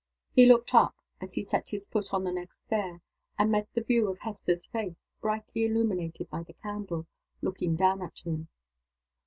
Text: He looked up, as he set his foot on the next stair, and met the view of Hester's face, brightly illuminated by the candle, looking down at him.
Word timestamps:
He 0.33 0.47
looked 0.47 0.73
up, 0.73 0.95
as 1.21 1.35
he 1.35 1.43
set 1.43 1.69
his 1.69 1.85
foot 1.85 2.11
on 2.11 2.23
the 2.23 2.31
next 2.31 2.61
stair, 2.61 3.01
and 3.37 3.51
met 3.51 3.69
the 3.75 3.81
view 3.83 4.09
of 4.09 4.17
Hester's 4.17 4.65
face, 4.65 4.95
brightly 5.21 5.63
illuminated 5.63 6.27
by 6.27 6.41
the 6.41 6.53
candle, 6.53 7.05
looking 7.43 7.75
down 7.75 8.01
at 8.01 8.17
him. 8.21 8.47